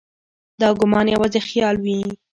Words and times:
دا 0.61 0.69
ګومان 0.79 1.05
یوازې 1.15 1.39
خیال 1.49 1.75
وي. 1.83 1.99